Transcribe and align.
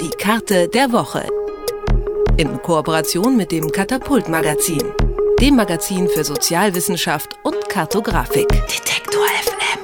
Die 0.00 0.10
Karte 0.10 0.68
der 0.68 0.92
Woche. 0.92 1.26
In 2.36 2.60
Kooperation 2.62 3.36
mit 3.36 3.52
dem 3.52 3.70
Katapult 3.72 4.28
Magazin, 4.28 4.82
dem 5.40 5.56
Magazin 5.56 6.08
für 6.08 6.24
Sozialwissenschaft 6.24 7.36
und 7.44 7.68
Kartografik. 7.68 8.48
Detektor 8.48 9.24
FM. 9.42 9.78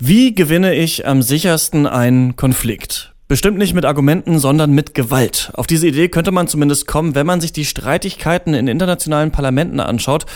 Wie 0.00 0.34
gewinne 0.34 0.74
ich 0.74 1.06
am 1.06 1.22
sichersten 1.22 1.86
einen 1.86 2.36
Konflikt? 2.36 3.14
Bestimmt 3.28 3.58
nicht 3.58 3.74
mit 3.74 3.84
Argumenten, 3.84 4.38
sondern 4.38 4.70
mit 4.70 4.94
Gewalt. 4.94 5.50
Auf 5.54 5.66
diese 5.66 5.88
Idee 5.88 6.08
könnte 6.08 6.30
man 6.30 6.46
zumindest 6.46 6.86
kommen, 6.86 7.16
wenn 7.16 7.26
man 7.26 7.40
sich 7.40 7.52
die 7.52 7.64
Streitigkeiten 7.64 8.54
in 8.54 8.68
internationalen 8.68 9.32
Parlamenten 9.32 9.80
anschaut. 9.80 10.26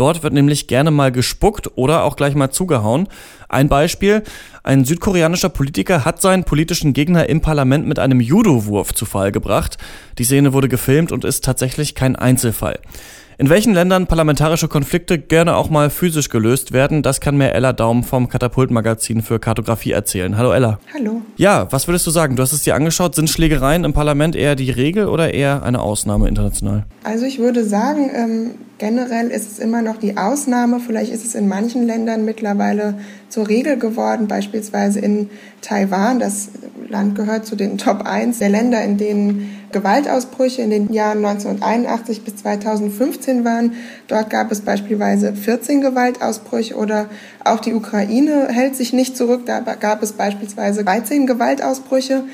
Dort 0.00 0.22
wird 0.22 0.32
nämlich 0.32 0.66
gerne 0.66 0.90
mal 0.90 1.12
gespuckt 1.12 1.72
oder 1.74 2.04
auch 2.04 2.16
gleich 2.16 2.34
mal 2.34 2.48
zugehauen. 2.48 3.06
Ein 3.50 3.68
Beispiel, 3.68 4.22
ein 4.62 4.86
südkoreanischer 4.86 5.50
Politiker 5.50 6.06
hat 6.06 6.22
seinen 6.22 6.44
politischen 6.44 6.94
Gegner 6.94 7.28
im 7.28 7.42
Parlament 7.42 7.86
mit 7.86 7.98
einem 7.98 8.18
Judo-Wurf 8.18 8.94
zu 8.94 9.04
Fall 9.04 9.30
gebracht. 9.30 9.76
Die 10.16 10.24
Szene 10.24 10.54
wurde 10.54 10.70
gefilmt 10.70 11.12
und 11.12 11.26
ist 11.26 11.44
tatsächlich 11.44 11.94
kein 11.94 12.16
Einzelfall. 12.16 12.78
In 13.36 13.50
welchen 13.50 13.74
Ländern 13.74 14.06
parlamentarische 14.06 14.68
Konflikte 14.68 15.18
gerne 15.18 15.54
auch 15.54 15.68
mal 15.68 15.90
physisch 15.90 16.30
gelöst 16.30 16.72
werden, 16.72 17.02
das 17.02 17.20
kann 17.20 17.36
mir 17.36 17.52
Ella 17.52 17.74
Daum 17.74 18.02
vom 18.02 18.30
Katapult-Magazin 18.30 19.20
für 19.20 19.38
Kartografie 19.38 19.92
erzählen. 19.92 20.38
Hallo 20.38 20.52
Ella. 20.52 20.78
Hallo. 20.94 21.20
Ja, 21.36 21.70
was 21.70 21.88
würdest 21.88 22.06
du 22.06 22.10
sagen? 22.10 22.36
Du 22.36 22.42
hast 22.42 22.54
es 22.54 22.62
dir 22.62 22.74
angeschaut. 22.74 23.14
Sind 23.14 23.28
Schlägereien 23.28 23.84
im 23.84 23.92
Parlament 23.92 24.34
eher 24.34 24.56
die 24.56 24.70
Regel 24.70 25.08
oder 25.08 25.34
eher 25.34 25.62
eine 25.62 25.80
Ausnahme 25.80 26.26
international? 26.26 26.86
Also 27.04 27.26
ich 27.26 27.38
würde 27.38 27.64
sagen, 27.64 28.10
ähm, 28.14 28.50
generell 28.80 29.28
ist 29.28 29.52
es 29.52 29.58
immer 29.60 29.82
noch 29.82 29.98
die 29.98 30.16
Ausnahme. 30.16 30.80
Vielleicht 30.80 31.12
ist 31.12 31.24
es 31.24 31.36
in 31.36 31.46
manchen 31.46 31.86
Ländern 31.86 32.24
mittlerweile 32.24 32.94
zur 33.28 33.46
Regel 33.46 33.78
geworden, 33.78 34.26
beispielsweise 34.26 34.98
in 34.98 35.30
Taiwan. 35.60 36.18
Das 36.18 36.48
Land 36.88 37.14
gehört 37.14 37.46
zu 37.46 37.54
den 37.54 37.78
Top 37.78 38.02
1 38.06 38.38
der 38.38 38.48
Länder, 38.48 38.82
in 38.82 38.96
denen 38.96 39.60
Gewaltausbrüche 39.70 40.62
in 40.62 40.70
den 40.70 40.92
Jahren 40.92 41.18
1981 41.24 42.24
bis 42.24 42.36
2015 42.36 43.44
waren. 43.44 43.74
Dort 44.08 44.30
gab 44.30 44.50
es 44.50 44.62
beispielsweise 44.62 45.34
14 45.34 45.82
Gewaltausbrüche 45.82 46.74
oder 46.74 47.06
auch 47.44 47.60
die 47.60 47.74
Ukraine 47.74 48.48
hält 48.50 48.74
sich 48.76 48.92
nicht 48.94 49.16
zurück. 49.16 49.42
Da 49.44 49.60
gab 49.60 50.02
es 50.02 50.12
beispielsweise 50.12 50.84
13 50.84 51.26
Gewaltausbrüche. 51.26 52.24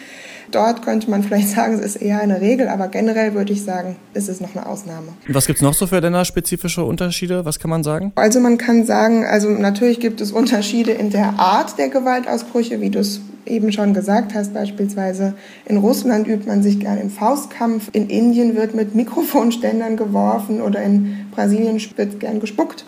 Dort 0.51 0.83
könnte 0.83 1.11
man 1.11 1.23
vielleicht 1.23 1.49
sagen, 1.49 1.75
es 1.75 1.81
ist 1.81 1.97
eher 1.97 2.21
eine 2.21 2.41
Regel, 2.41 2.69
aber 2.69 2.89
generell 2.89 3.35
würde 3.35 3.53
ich 3.53 3.65
sagen, 3.65 3.97
ist 4.15 4.29
es 4.29 4.41
noch 4.41 4.55
eine 4.55 4.67
Ausnahme. 4.67 5.09
Was 5.29 5.47
gibt 5.47 5.59
es 5.59 5.63
noch 5.63 5.75
so 5.75 5.87
für 5.87 6.01
länderspezifische 6.01 6.85
Unterschiede? 6.85 7.45
Was 7.45 7.59
kann 7.59 7.71
man 7.71 7.83
sagen? 7.83 8.13
Also 8.15 8.41
man 8.41 8.59
kann 8.59 8.85
sagen, 8.85 9.25
also 9.25 9.51
natürlich 9.51 10.01
gibt 10.01 10.21
es 10.21 10.33
Unterschiede 10.33 10.93
in 10.93 11.11
der 11.11 11.39
Art 11.39 11.79
der 11.79 11.89
Gewaltausbrüche, 11.89 12.81
wie 12.81 12.91
du 12.91 13.01
es 13.01 13.21
eben 13.47 13.73
schon 13.73 13.95
gesagt 13.95 14.35
hast. 14.35 14.55
Beispielsweise 14.55 15.35
in 15.65 15.79
Russland 15.79 16.27
übt 16.27 16.47
man 16.47 16.63
sich 16.63 16.81
gerne 16.81 17.01
im 17.01 17.11
Faustkampf, 17.11 17.91
in 17.93 18.09
Indien 18.09 18.57
wird 18.57 18.75
mit 18.75 18.95
Mikrofonständern 18.95 19.97
geworfen 19.97 20.61
oder 20.61 20.83
in 20.83 21.27
Brasilien 21.33 21.81
wird 21.97 22.21
gern 22.21 22.41
gespuckt. 22.41 22.85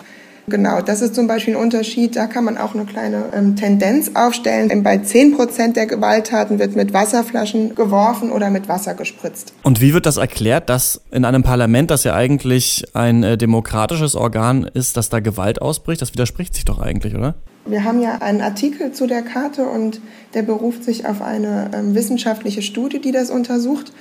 Genau, 0.49 0.81
das 0.81 1.03
ist 1.03 1.15
zum 1.15 1.27
Beispiel 1.27 1.55
ein 1.55 1.63
Unterschied. 1.63 2.17
Da 2.17 2.27
kann 2.27 2.45
man 2.45 2.59
auch 2.59 2.75
eine 2.75 2.85
kleine 2.85 3.25
ähm, 3.35 3.57
Tendenz 3.57 4.13
aufstellen. 4.15 4.83
Bei 4.83 4.99
10 4.99 5.37
Prozent 5.37 5.77
der 5.77 5.87
Gewalttaten 5.87 6.59
wird 6.59 6.77
mit 6.77 6.93
Wasserflaschen 6.93 7.75
geworfen 7.75 8.31
oder 8.31 8.51
mit 8.51 8.69
Wasser 8.69 8.95
gespritzt. 8.95 9.53
Und 9.63 9.81
wie 9.81 9.95
wird 9.95 10.07
das 10.07 10.17
erklärt, 10.17 10.69
dass 10.69 11.01
in 11.11 11.25
einem 11.25 11.43
Parlament, 11.43 11.91
das 11.91 12.05
ja 12.05 12.15
eigentlich 12.15 12.85
ein 12.95 13.23
äh, 13.23 13.37
demokratisches 13.37 14.15
Organ 14.15 14.65
ist, 14.65 14.97
dass 14.97 15.09
da 15.09 15.21
Gewalt 15.21 15.61
ausbricht? 15.61 16.01
Das 16.01 16.13
widerspricht 16.13 16.55
sich 16.55 16.65
doch 16.65 16.79
eigentlich, 16.79 17.15
oder? 17.15 17.35
Wir 17.67 17.85
haben 17.85 18.01
ja 18.01 18.23
einen 18.23 18.41
Artikel 18.41 18.93
zu 18.93 19.07
der 19.07 19.23
Karte 19.23 19.65
und 19.65 20.01
der 20.33 20.43
beruft 20.43 20.85
sich 20.85 21.07
auf 21.07 21.21
eine 21.21 21.71
ähm, 21.75 21.95
wissenschaftliche 21.95 22.63
Studie, 22.63 23.01
die 23.01 23.13
das 23.13 23.31
untersucht. 23.31 23.93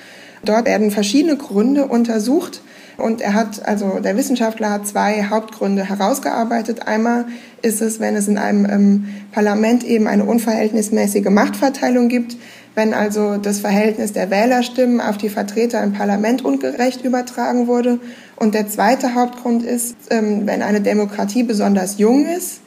Dort 0.45 0.65
werden 0.65 0.91
verschiedene 0.91 1.35
Gründe 1.35 1.85
untersucht, 1.87 2.61
und 2.97 3.21
er 3.21 3.35
hat, 3.35 3.65
also 3.65 3.99
der 3.99 4.17
Wissenschaftler 4.17 4.71
hat 4.71 4.87
zwei 4.87 5.23
Hauptgründe 5.29 5.87
herausgearbeitet. 5.87 6.87
Einmal 6.87 7.25
ist 7.61 7.81
es, 7.81 7.99
wenn 7.99 8.15
es 8.15 8.27
in 8.27 8.39
einem 8.39 8.65
ähm, 8.65 9.05
Parlament 9.31 9.83
eben 9.83 10.07
eine 10.07 10.25
unverhältnismäßige 10.25 11.29
Machtverteilung 11.29 12.09
gibt, 12.09 12.37
wenn 12.73 12.93
also 12.93 13.37
das 13.37 13.59
Verhältnis 13.59 14.13
der 14.13 14.31
Wählerstimmen 14.31 14.99
auf 14.99 15.17
die 15.17 15.29
Vertreter 15.29 15.83
im 15.83 15.93
Parlament 15.93 16.43
ungerecht 16.43 17.03
übertragen 17.03 17.67
wurde. 17.67 17.99
Und 18.35 18.55
der 18.55 18.67
zweite 18.67 19.13
Hauptgrund 19.13 19.63
ist, 19.63 19.95
ähm, 20.09 20.47
wenn 20.47 20.63
eine 20.63 20.81
Demokratie 20.81 21.43
besonders 21.43 21.99
jung 21.99 22.25
ist. 22.25 22.61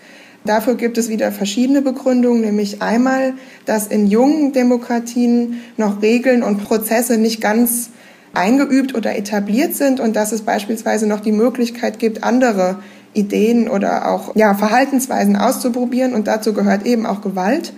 Dafür 0.45 0.75
gibt 0.77 0.97
es 0.97 1.09
wieder 1.09 1.33
verschiedene 1.33 1.83
Begründungen, 1.83 2.41
nämlich 2.41 2.81
einmal, 2.81 3.35
dass 3.67 3.89
in 3.89 4.07
jungen 4.07 4.53
Demokratien 4.53 5.61
noch 5.77 6.01
Regeln 6.01 6.43
und 6.43 6.65
Prozesse 6.65 7.19
nicht 7.19 7.41
ganz 7.41 7.91
eingeübt 8.33 8.95
oder 8.95 9.17
etabliert 9.17 9.75
sind 9.75 10.01
und 10.01 10.15
dass 10.17 10.33
es 10.33 10.43
beispielsweise 10.43 11.07
noch 11.07 11.21
die 11.21 11.33
Möglichkeit 11.33 11.99
gibt, 11.99 12.23
andere 12.23 12.77
Ideen 13.13 13.69
oder 13.69 14.09
auch 14.09 14.37
ja, 14.37 14.55
Verhaltensweisen 14.55 15.37
auszuprobieren 15.37 16.15
und 16.15 16.29
dazu 16.29 16.53
gehört 16.53 16.87
eben 16.87 17.07
auch 17.07 17.23
Gewalt. 17.23 17.73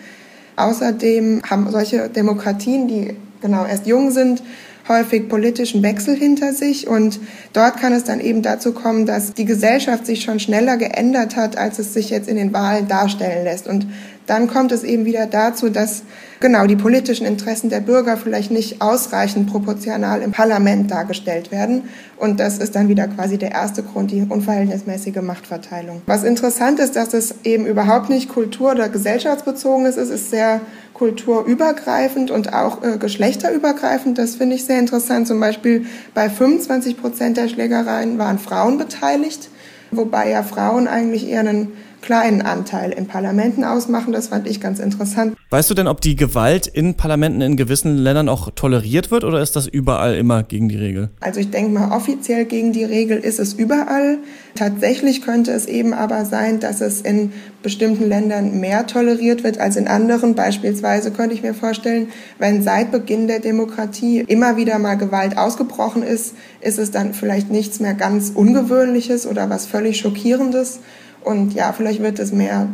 Außerdem 0.56 1.42
haben 1.48 1.70
solche 1.70 2.10
Demokratien, 2.10 2.86
die 2.86 3.16
genau 3.40 3.64
erst 3.64 3.86
jung 3.86 4.10
sind, 4.10 4.42
häufig 4.88 5.28
politischen 5.28 5.82
Wechsel 5.82 6.16
hinter 6.16 6.52
sich 6.52 6.86
und 6.86 7.20
dort 7.52 7.78
kann 7.78 7.92
es 7.92 8.04
dann 8.04 8.20
eben 8.20 8.42
dazu 8.42 8.72
kommen, 8.72 9.06
dass 9.06 9.32
die 9.32 9.44
Gesellschaft 9.44 10.06
sich 10.06 10.22
schon 10.22 10.40
schneller 10.40 10.76
geändert 10.76 11.36
hat, 11.36 11.56
als 11.56 11.78
es 11.78 11.94
sich 11.94 12.10
jetzt 12.10 12.28
in 12.28 12.36
den 12.36 12.52
Wahlen 12.52 12.88
darstellen 12.88 13.44
lässt. 13.44 13.68
Und 13.68 13.86
dann 14.26 14.46
kommt 14.46 14.72
es 14.72 14.84
eben 14.84 15.04
wieder 15.04 15.26
dazu, 15.26 15.68
dass 15.68 16.02
genau 16.40 16.66
die 16.66 16.76
politischen 16.76 17.26
Interessen 17.26 17.70
der 17.70 17.80
Bürger 17.80 18.16
vielleicht 18.16 18.50
nicht 18.50 18.80
ausreichend 18.80 19.50
proportional 19.50 20.22
im 20.22 20.32
Parlament 20.32 20.90
dargestellt 20.90 21.50
werden. 21.50 21.84
Und 22.18 22.38
das 22.38 22.58
ist 22.58 22.76
dann 22.76 22.88
wieder 22.88 23.08
quasi 23.08 23.38
der 23.38 23.52
erste 23.52 23.82
Grund, 23.82 24.10
die 24.10 24.22
unverhältnismäßige 24.28 25.22
Machtverteilung. 25.22 26.02
Was 26.06 26.24
interessant 26.24 26.78
ist, 26.78 26.96
dass 26.96 27.14
es 27.14 27.34
eben 27.44 27.66
überhaupt 27.66 28.10
nicht 28.10 28.28
kultur- 28.28 28.72
oder 28.72 28.88
gesellschaftsbezogen 28.88 29.86
ist. 29.86 29.96
Es 29.96 30.10
ist 30.10 30.30
sehr 30.30 30.60
kulturübergreifend 30.94 32.30
und 32.30 32.52
auch 32.52 32.82
äh, 32.84 32.98
geschlechterübergreifend. 32.98 34.18
Das 34.18 34.36
finde 34.36 34.56
ich 34.56 34.64
sehr 34.64 34.78
interessant. 34.78 35.26
Zum 35.26 35.40
Beispiel 35.40 35.86
bei 36.14 36.30
25 36.30 37.00
Prozent 37.00 37.36
der 37.36 37.48
Schlägereien 37.48 38.18
waren 38.18 38.38
Frauen 38.38 38.78
beteiligt, 38.78 39.48
wobei 39.90 40.30
ja 40.30 40.42
Frauen 40.42 40.86
eigentlich 40.86 41.28
eher 41.28 41.40
einen 41.40 41.72
kleinen 42.02 42.42
Anteil 42.42 42.90
in 42.90 43.06
Parlamenten 43.06 43.64
ausmachen. 43.64 44.12
Das 44.12 44.28
fand 44.28 44.46
ich 44.46 44.60
ganz 44.60 44.78
interessant. 44.78 45.36
Weißt 45.50 45.70
du 45.70 45.74
denn, 45.74 45.86
ob 45.86 46.00
die 46.00 46.16
Gewalt 46.16 46.66
in 46.66 46.96
Parlamenten 46.96 47.40
in 47.40 47.56
gewissen 47.56 47.96
Ländern 47.96 48.28
auch 48.28 48.50
toleriert 48.54 49.10
wird 49.10 49.24
oder 49.24 49.40
ist 49.40 49.56
das 49.56 49.66
überall 49.66 50.16
immer 50.16 50.42
gegen 50.42 50.68
die 50.68 50.76
Regel? 50.76 51.10
Also 51.20 51.40
ich 51.40 51.50
denke 51.50 51.72
mal, 51.72 51.96
offiziell 51.96 52.44
gegen 52.44 52.72
die 52.72 52.84
Regel 52.84 53.18
ist 53.18 53.38
es 53.38 53.54
überall. 53.54 54.18
Tatsächlich 54.54 55.22
könnte 55.22 55.52
es 55.52 55.66
eben 55.66 55.94
aber 55.94 56.24
sein, 56.24 56.60
dass 56.60 56.80
es 56.80 57.00
in 57.00 57.32
bestimmten 57.62 58.08
Ländern 58.08 58.60
mehr 58.60 58.86
toleriert 58.86 59.44
wird 59.44 59.58
als 59.58 59.76
in 59.76 59.88
anderen. 59.88 60.34
Beispielsweise 60.34 61.12
könnte 61.12 61.34
ich 61.34 61.42
mir 61.42 61.54
vorstellen, 61.54 62.08
wenn 62.38 62.62
seit 62.62 62.90
Beginn 62.90 63.28
der 63.28 63.40
Demokratie 63.40 64.24
immer 64.26 64.56
wieder 64.56 64.78
mal 64.78 64.96
Gewalt 64.96 65.38
ausgebrochen 65.38 66.02
ist, 66.02 66.34
ist 66.60 66.78
es 66.78 66.90
dann 66.90 67.14
vielleicht 67.14 67.50
nichts 67.50 67.80
mehr 67.80 67.94
ganz 67.94 68.32
Ungewöhnliches 68.34 69.26
oder 69.26 69.48
was 69.48 69.66
völlig 69.66 69.98
Schockierendes. 69.98 70.80
Und 71.24 71.54
ja, 71.54 71.72
vielleicht 71.72 72.02
wird 72.02 72.18
es 72.18 72.32
mehr, 72.32 72.68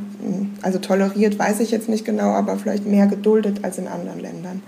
also 0.63 0.79
toleriert, 0.79 1.39
weiß 1.39 1.61
ich 1.61 1.71
jetzt 1.71 1.89
nicht 1.89 2.05
genau, 2.05 2.31
aber 2.31 2.57
vielleicht 2.57 2.87
mehr 2.87 3.07
geduldet 3.07 3.61
als 3.63 3.79
in 3.79 3.89
anderen 3.89 4.21
Ländern. 4.21 4.63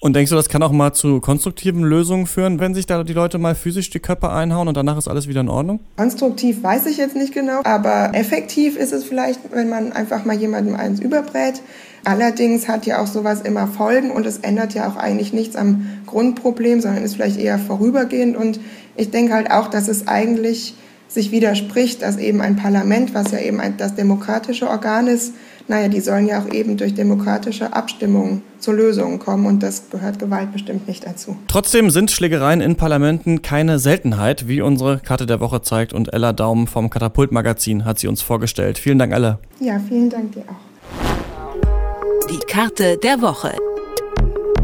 Und 0.00 0.16
denkst 0.16 0.30
du, 0.30 0.36
das 0.36 0.48
kann 0.48 0.64
auch 0.64 0.72
mal 0.72 0.92
zu 0.92 1.20
konstruktiven 1.20 1.84
Lösungen 1.84 2.26
führen, 2.26 2.58
wenn 2.58 2.74
sich 2.74 2.86
da 2.86 3.04
die 3.04 3.12
Leute 3.12 3.38
mal 3.38 3.54
physisch 3.54 3.88
die 3.88 4.00
Köpfe 4.00 4.30
einhauen 4.30 4.66
und 4.66 4.76
danach 4.76 4.98
ist 4.98 5.06
alles 5.06 5.28
wieder 5.28 5.42
in 5.42 5.48
Ordnung? 5.48 5.78
Konstruktiv 5.96 6.60
weiß 6.60 6.86
ich 6.86 6.96
jetzt 6.96 7.14
nicht 7.14 7.32
genau, 7.32 7.60
aber 7.62 8.10
effektiv 8.12 8.76
ist 8.76 8.92
es 8.92 9.04
vielleicht, 9.04 9.38
wenn 9.52 9.68
man 9.68 9.92
einfach 9.92 10.24
mal 10.24 10.36
jemandem 10.36 10.74
eins 10.74 10.98
überbrät. 10.98 11.62
Allerdings 12.04 12.66
hat 12.66 12.84
ja 12.84 13.00
auch 13.00 13.06
sowas 13.06 13.42
immer 13.42 13.68
Folgen 13.68 14.10
und 14.10 14.26
es 14.26 14.38
ändert 14.38 14.74
ja 14.74 14.88
auch 14.88 14.96
eigentlich 14.96 15.32
nichts 15.32 15.54
am 15.54 15.86
Grundproblem, 16.06 16.80
sondern 16.80 17.04
ist 17.04 17.14
vielleicht 17.14 17.38
eher 17.38 17.60
vorübergehend. 17.60 18.36
Und 18.36 18.58
ich 18.96 19.12
denke 19.12 19.34
halt 19.34 19.52
auch, 19.52 19.68
dass 19.68 19.86
es 19.86 20.08
eigentlich 20.08 20.74
sich 21.12 21.30
widerspricht, 21.30 22.02
dass 22.02 22.16
eben 22.16 22.40
ein 22.40 22.56
Parlament, 22.56 23.14
was 23.14 23.32
ja 23.32 23.38
eben 23.38 23.60
ein, 23.60 23.76
das 23.76 23.94
demokratische 23.94 24.68
Organ 24.68 25.06
ist, 25.06 25.34
naja, 25.68 25.88
die 25.88 26.00
sollen 26.00 26.26
ja 26.26 26.42
auch 26.42 26.52
eben 26.52 26.76
durch 26.76 26.94
demokratische 26.94 27.72
Abstimmungen 27.72 28.42
zu 28.58 28.72
Lösungen 28.72 29.18
kommen 29.18 29.46
und 29.46 29.62
das 29.62 29.90
gehört 29.90 30.18
Gewalt 30.18 30.52
bestimmt 30.52 30.88
nicht 30.88 31.06
dazu. 31.06 31.36
Trotzdem 31.48 31.90
sind 31.90 32.10
Schlägereien 32.10 32.60
in 32.60 32.76
Parlamenten 32.76 33.42
keine 33.42 33.78
Seltenheit, 33.78 34.48
wie 34.48 34.60
unsere 34.60 34.98
Karte 34.98 35.26
der 35.26 35.40
Woche 35.40 35.62
zeigt 35.62 35.92
und 35.92 36.12
Ella 36.12 36.32
Daum 36.32 36.66
vom 36.66 36.90
Katapult 36.90 37.32
Magazin 37.32 37.84
hat 37.84 37.98
sie 37.98 38.08
uns 38.08 38.22
vorgestellt. 38.22 38.78
Vielen 38.78 38.98
Dank, 38.98 39.12
Ella. 39.12 39.38
Ja, 39.60 39.80
vielen 39.88 40.10
Dank 40.10 40.32
dir 40.32 40.42
auch. 40.42 42.28
Die 42.28 42.40
Karte 42.46 42.98
der 43.02 43.20
Woche. 43.20 43.52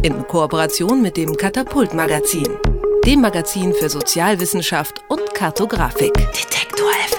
In 0.02 0.26
Kooperation 0.26 1.02
mit 1.02 1.16
dem 1.16 1.36
Katapult 1.36 1.92
Magazin 1.92 2.46
dem 3.08 3.22
Magazin 3.22 3.72
für 3.72 3.88
Sozialwissenschaft 3.88 5.02
und 5.08 5.34
Kartografik. 5.34 6.12
Detektor 6.12 6.90
FM. 6.90 7.17